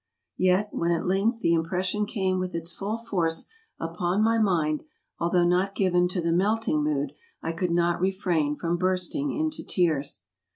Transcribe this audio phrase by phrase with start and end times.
[0.39, 3.45] Yet, when at length the im¬ pression came with its full force
[3.79, 4.81] upon my mind,
[5.19, 10.23] although not given to the melting mood, I could not refrain from bursting into tears.